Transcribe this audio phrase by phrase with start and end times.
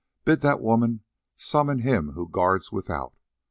[0.25, 1.01] Bid that woman
[1.37, 3.13] summon him who guards without.